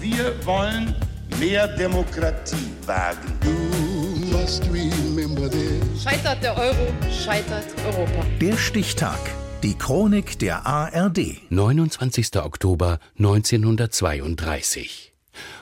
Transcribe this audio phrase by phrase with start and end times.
[0.00, 0.94] Wir wollen
[1.40, 3.32] mehr Demokratie wagen.
[6.02, 8.26] Scheitert der Euro, scheitert Europa.
[8.40, 9.18] Der Stichtag.
[9.62, 11.38] Die Chronik der ARD.
[11.50, 12.36] 29.
[12.36, 15.12] Oktober 1932.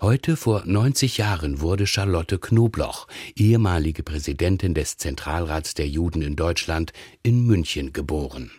[0.00, 6.92] Heute vor 90 Jahren wurde Charlotte Knobloch, ehemalige Präsidentin des Zentralrats der Juden in Deutschland,
[7.22, 8.50] in München geboren.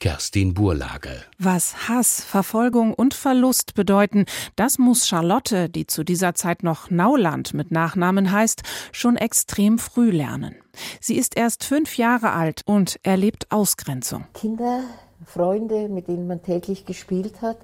[0.00, 1.22] Kerstin Burlage.
[1.38, 4.26] Was Hass, Verfolgung und Verlust bedeuten,
[4.56, 10.10] das muss Charlotte, die zu dieser Zeit noch Nauland mit Nachnamen heißt, schon extrem früh
[10.10, 10.56] lernen.
[11.00, 14.24] Sie ist erst fünf Jahre alt und erlebt Ausgrenzung.
[14.34, 14.80] Kinder,
[15.24, 17.58] Freunde, mit denen man täglich gespielt hat,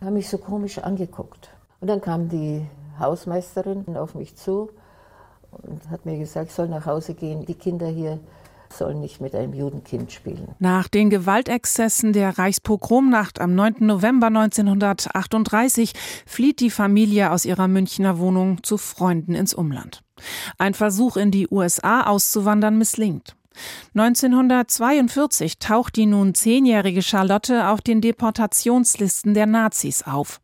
[0.00, 1.50] haben mich so komisch angeguckt.
[1.80, 2.66] Und dann kam die
[2.98, 4.70] Hausmeisterin auf mich zu
[5.50, 7.46] und hat mir gesagt, ich soll nach Hause gehen.
[7.46, 8.18] Die Kinder hier
[8.72, 10.54] sollen nicht mit einem Judenkind spielen.
[10.58, 13.76] Nach den Gewaltexzessen der Reichspogromnacht am 9.
[13.80, 15.92] November 1938
[16.26, 20.02] flieht die Familie aus ihrer Münchner Wohnung zu Freunden ins Umland.
[20.58, 23.36] Ein Versuch in die USA auszuwandern misslingt.
[23.94, 30.40] 1942 taucht die nun zehnjährige Charlotte auf den Deportationslisten der Nazis auf.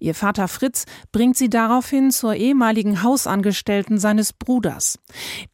[0.00, 4.98] Ihr Vater Fritz bringt sie daraufhin zur ehemaligen Hausangestellten seines Bruders.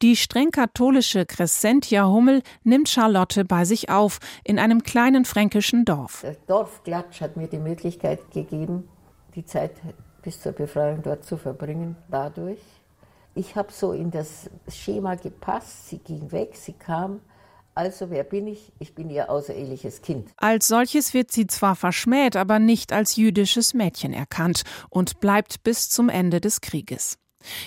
[0.03, 6.21] Die streng katholische Crescentia Hummel nimmt Charlotte bei sich auf in einem kleinen fränkischen Dorf.
[6.23, 8.89] Der Dorfklatsch hat mir die Möglichkeit gegeben,
[9.35, 9.73] die Zeit
[10.23, 12.61] bis zur Befreiung dort zu verbringen, dadurch.
[13.41, 15.89] Ich habe so in das Schema gepasst.
[15.89, 17.21] Sie ging weg, sie kam.
[17.75, 18.71] Also wer bin ich?
[18.79, 20.29] Ich bin ihr außereheliches Kind.
[20.37, 25.89] Als solches wird sie zwar verschmäht, aber nicht als jüdisches Mädchen erkannt und bleibt bis
[25.89, 27.17] zum Ende des Krieges.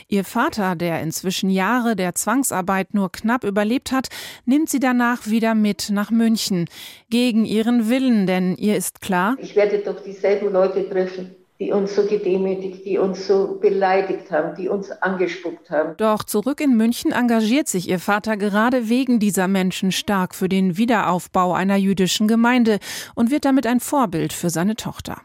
[0.07, 4.09] Ihr Vater, der inzwischen Jahre der Zwangsarbeit nur knapp überlebt hat,
[4.45, 6.69] nimmt sie danach wieder mit nach München.
[7.09, 11.95] Gegen ihren Willen, denn ihr ist klar, ich werde doch dieselben Leute treffen, die uns
[11.95, 15.95] so gedemütigt, die uns so beleidigt haben, die uns angespuckt haben.
[15.97, 20.77] Doch zurück in München engagiert sich ihr Vater gerade wegen dieser Menschen stark für den
[20.77, 22.79] Wiederaufbau einer jüdischen Gemeinde
[23.15, 25.21] und wird damit ein Vorbild für seine Tochter.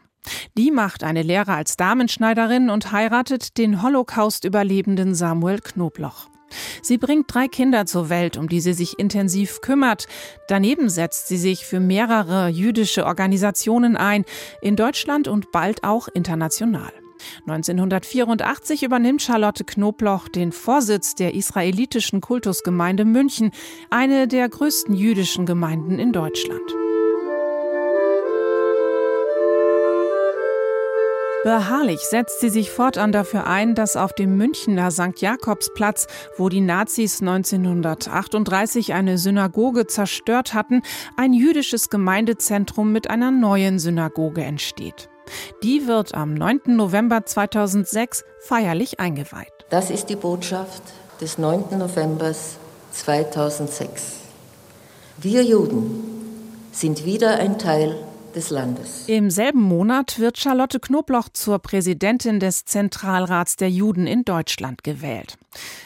[0.57, 6.27] Die macht eine Lehre als Damenschneiderin und heiratet den Holocaust-Überlebenden Samuel Knobloch.
[6.81, 10.07] Sie bringt drei Kinder zur Welt, um die sie sich intensiv kümmert.
[10.47, 14.25] Daneben setzt sie sich für mehrere jüdische Organisationen ein,
[14.61, 16.91] in Deutschland und bald auch international.
[17.47, 23.51] 1984 übernimmt Charlotte Knobloch den Vorsitz der israelitischen Kultusgemeinde München,
[23.89, 26.61] eine der größten jüdischen Gemeinden in Deutschland.
[31.43, 35.21] Beharrlich setzt sie sich fortan dafür ein, dass auf dem Münchner St.
[35.21, 36.07] Jakobsplatz,
[36.37, 40.81] wo die Nazis 1938 eine Synagoge zerstört hatten,
[41.15, 45.09] ein jüdisches Gemeindezentrum mit einer neuen Synagoge entsteht.
[45.63, 46.75] Die wird am 9.
[46.75, 49.53] November 2006 feierlich eingeweiht.
[49.69, 50.83] Das ist die Botschaft
[51.21, 51.77] des 9.
[51.77, 52.33] November
[52.91, 54.17] 2006.
[55.17, 56.03] Wir Juden
[56.73, 57.95] sind wieder ein Teil
[58.35, 59.05] des Landes.
[59.07, 65.37] Im selben Monat wird Charlotte Knobloch zur Präsidentin des Zentralrats der Juden in Deutschland gewählt.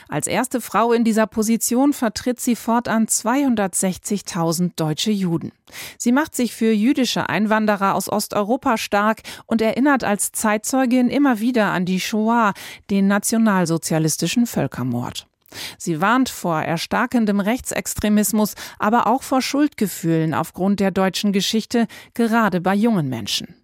[0.10, 5.52] Als erste Frau in dieser Position vertritt sie fortan 260.000 deutsche Juden.
[5.98, 11.72] Sie macht sich für jüdische Einwanderer aus Osteuropa stark und erinnert als Zeitzeugin immer wieder
[11.72, 12.54] an die Shoah,
[12.90, 15.28] den nationalsozialistischen Völkermord.
[15.78, 22.76] Sie warnt vor erstarkendem Rechtsextremismus, aber auch vor Schuldgefühlen aufgrund der deutschen Geschichte, gerade bei
[22.76, 23.56] jungen Menschen.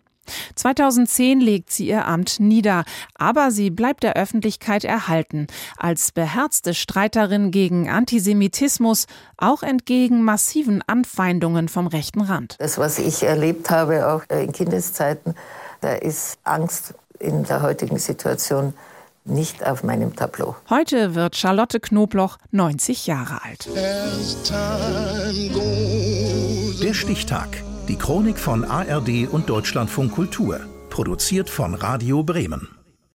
[0.56, 2.84] 2010 legt sie ihr Amt nieder,
[3.16, 9.06] aber sie bleibt der Öffentlichkeit erhalten als beherzte Streiterin gegen Antisemitismus,
[9.38, 12.56] auch entgegen massiven Anfeindungen vom rechten Rand.
[12.60, 15.36] Das, was ich erlebt habe, auch in Kindeszeiten,
[15.82, 18.74] da ist Angst in der heutigen Situation
[19.26, 20.56] nicht auf meinem Tableau.
[20.70, 23.70] Heute wird Charlotte Knobloch 90 Jahre alt.
[26.84, 27.64] Der Stichtag.
[27.88, 30.60] Die Chronik von ARD und Deutschlandfunk Kultur.
[30.90, 32.79] Produziert von Radio Bremen.